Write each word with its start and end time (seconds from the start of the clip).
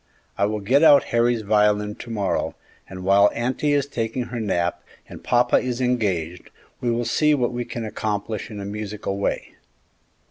I 0.35 0.45
will 0.45 0.61
get 0.61 0.81
out 0.83 1.03
Harry's 1.13 1.43
violin 1.43 1.93
to 1.97 2.09
morrow, 2.09 2.55
and 2.89 3.03
while 3.03 3.29
auntie 3.35 3.73
is 3.73 3.85
taking 3.85 4.23
her 4.23 4.39
nap 4.39 4.81
and 5.07 5.23
papa 5.23 5.57
is 5.57 5.79
engaged, 5.79 6.49
we 6.79 6.89
will 6.89 7.05
see 7.05 7.35
what 7.35 7.53
we 7.53 7.65
can 7.65 7.85
accomplish 7.85 8.49
in 8.49 8.59
a 8.59 8.65
musical 8.65 9.19
way." 9.19 9.53